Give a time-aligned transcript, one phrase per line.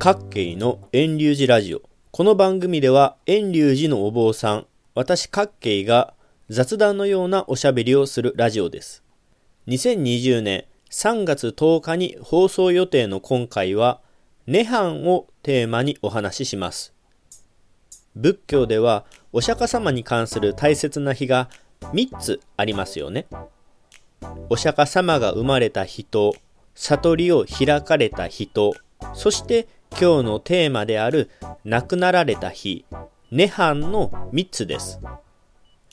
[0.00, 1.82] 各系の遠流寺ラジオ。
[2.12, 6.14] この番組では、遠流寺のお坊さん、私各系が
[6.48, 9.02] 雑談のようなおしゃべりをするラジオです。
[9.66, 14.00] 2020年3月10日に放送予定の今回は、
[14.46, 16.94] 涅槃をテーマにお話しします。
[18.14, 23.26] 仏教では、お釈迦様に関する大切な日が3つありますよね。
[24.48, 26.36] お釈迦様が生まれた人、
[26.76, 28.74] 悟りを開かれた人、
[29.14, 31.30] そして今日のテーマである
[31.64, 32.84] 亡くなられた日、
[33.32, 35.00] 涅槃の3つです。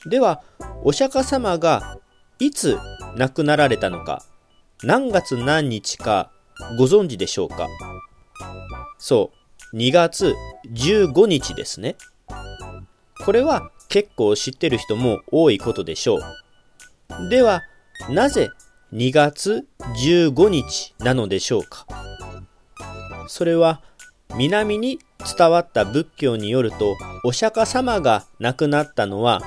[0.06, 0.42] では、
[0.84, 1.98] お釈迦様が
[2.38, 2.78] いつ
[3.16, 4.22] 亡くなられたのか、
[4.82, 6.30] 何月何日か
[6.78, 7.66] ご存知でしょうか？
[8.98, 9.32] そ
[9.72, 10.34] う、2月
[10.72, 11.96] 15日ですね。
[13.24, 17.28] これは結構知ってる人も多いことでしょう。
[17.28, 17.62] では、
[18.10, 18.50] なぜ
[18.92, 21.86] 2月15日なのでしょうか？
[23.28, 23.80] それは
[24.36, 24.98] 南に
[25.36, 29.40] 伝わった仏教によるとお釈迦様が亡くなったのは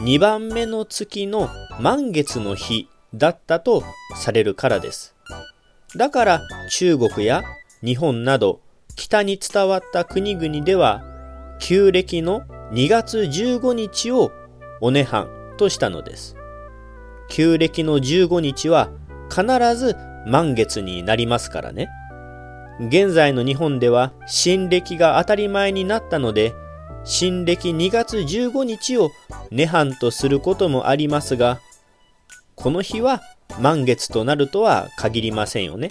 [0.00, 1.48] 2番目の月の
[1.80, 3.84] 満月の日だったと
[4.16, 5.14] されるからです。
[5.94, 7.44] だから中国や
[7.82, 8.60] 日本など
[8.96, 11.02] 北に伝わった国々では
[11.60, 12.42] 旧暦の
[12.72, 14.32] 2月15日を
[14.80, 16.36] お涅槃としたのです。
[17.28, 18.90] 旧暦の15日は
[19.30, 19.44] 必
[19.76, 21.88] ず満月になりますからね。
[22.78, 26.54] 現在の日本では新暦が当たり前になったので、
[27.04, 29.10] 新暦2月15日を
[29.50, 31.60] 涅槃とすることもありますが、
[32.54, 33.22] この日は
[33.60, 35.90] 満月となるとは限りませんよね。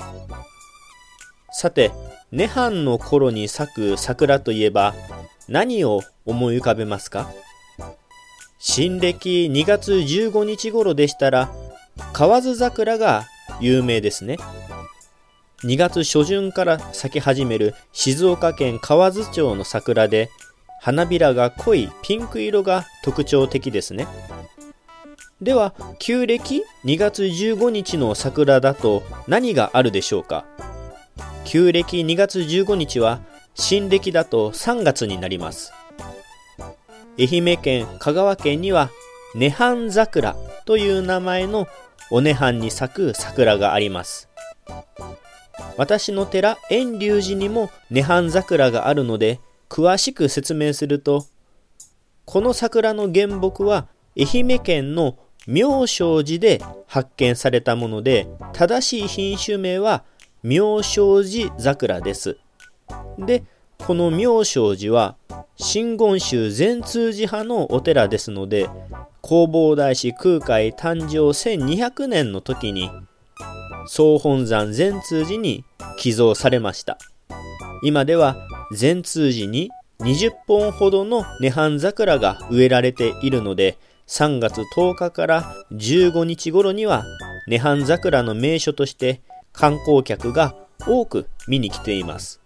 [1.52, 1.92] さて、
[2.31, 4.94] 涅槃の頃に咲く桜といえば
[5.47, 7.31] 何を思い浮かべますか？
[8.59, 11.49] 新暦2月15日頃でしたら
[12.14, 13.25] 河津桜が
[13.61, 14.38] 有名ですね。
[15.66, 20.30] 2月初旬から咲き始める静岡県河津町の桜で
[20.80, 24.08] 花びらが濃いピンク色が特徴的ですね。
[25.42, 30.45] では、旧暦？2月15日の桜だと何があるでしょうか？
[31.45, 33.20] 旧暦？2月15日は
[33.55, 35.73] 新暦だと3月になります。
[37.17, 38.92] 愛媛県、香川県には、
[39.36, 41.67] 涅槃桜という名前の
[42.11, 44.30] お涅槃に咲く桜があります。
[45.77, 51.25] 私の寺、遠隆寺にも涅槃桜があるので、詳しく説明すると、
[52.25, 53.87] この桜の原木は
[54.17, 60.03] 愛媛県の妙正寺で発見されたもので、正しい品種名は
[60.43, 62.37] 妙正寺桜です。
[63.19, 63.43] で、
[63.77, 65.15] この妙正寺は
[65.57, 68.69] 真言宗全通寺派のお寺ですので、
[69.21, 72.89] 弘法大師空海誕生1200年の時に、
[73.88, 75.64] 総本山全通寺に
[75.98, 76.98] 寄贈されました。
[77.84, 78.36] 今では
[78.72, 79.70] 全通寺に
[80.00, 87.04] 20本ほどの涅槃桜が植えられているので、3月10日から15日頃には
[87.48, 89.22] 涅槃桜の名所として
[89.54, 90.56] 観光客が
[90.88, 92.42] 多く見に来ています。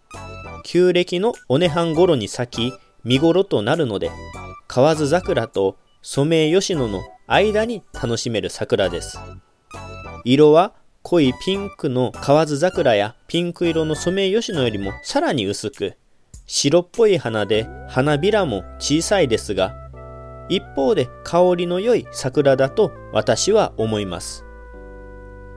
[0.63, 2.73] 旧暦のお涅槃頃に咲き
[3.03, 4.11] 見頃となるので、
[4.67, 9.19] 河津桜とソメイヨシノの間に楽しめる桜です。
[10.23, 10.73] 色は
[11.09, 15.97] 濃いピンクの河津桜やピンク色のソメイヨシノよりもさらに薄く、
[16.45, 19.73] 白っぽい花で花びらも小さいですが、
[20.49, 24.45] 一方で香りの良い桜だと私は思います。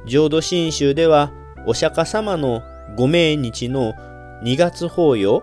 [0.06, 1.34] 浄土真宗では
[1.66, 2.62] お釈迦様の
[2.96, 3.92] ご命日の
[4.44, 5.42] 2月法要、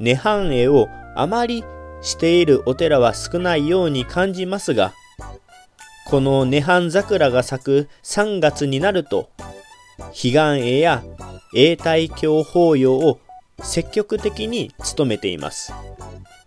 [0.00, 1.62] 涅槃会をあまり
[2.02, 4.94] しているお寺は少ないように感じますが、
[6.06, 9.30] この涅槃桜が咲く3月になると、
[9.98, 11.02] 彼岸会や
[11.52, 13.20] 永代教法要を
[13.62, 15.72] 積極的に務めています。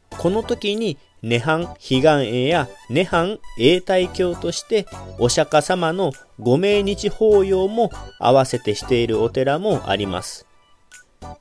[0.09, 4.86] この時に涅槃彼岸会や涅槃永代教として
[5.19, 10.45] お釈迦様のご命日法要も合わせてしているお寺もあります。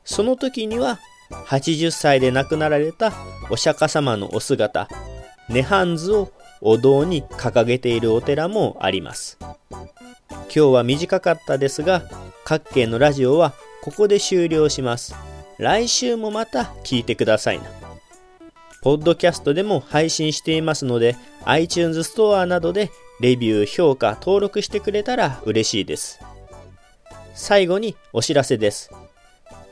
[0.05, 0.99] その時には
[1.31, 3.13] 80歳で亡くなられた
[3.51, 4.89] お釈迦様のお姿、
[5.49, 9.39] 涅槃図をお堂に掲げているお寺もあります。
[10.57, 12.03] 今日は短かったですが、
[12.43, 15.15] 各県のラジオはここで終了します。
[15.59, 17.67] 来週もまた聞いてくださいな。
[18.81, 21.15] ポッドキャストでも配信していますので、
[21.45, 26.21] iTunes ストアなどでレビュー、評価、登録してくれたら嬉しいです。
[27.35, 28.91] 最後にお知らせです。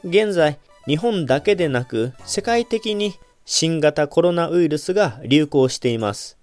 [0.04, 3.14] 現在、日本だけでなく世界的に
[3.46, 6.36] 新型コロナウイルスが流行しています。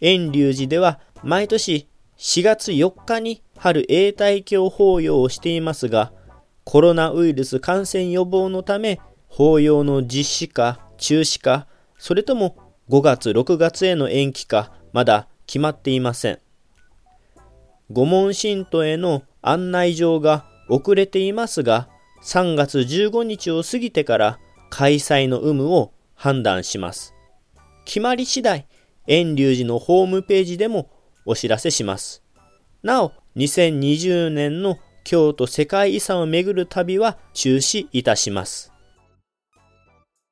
[0.00, 6.14] 遠隆寺では毎年4月4日に春永代教法要をしていますが、
[6.64, 11.66] コロナウイルス感染予防のため法要の実施か中止か、
[11.98, 12.56] それとも
[12.88, 16.38] 5月6月への延期か、まだ決まっていません。
[17.90, 21.90] 御門信徒への案内状が遅れていますが、
[22.22, 24.38] 3月15日を過ぎてから
[24.70, 27.12] 開催の有無を判断します。
[27.84, 28.66] 決まり次第、
[29.06, 30.90] 遠隆寺のホームページでも
[31.26, 32.22] お知らせします。
[32.82, 38.72] なお、2020年の京都世界遺産を巡る旅は中止いたします。